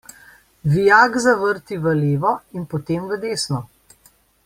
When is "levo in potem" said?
2.01-3.05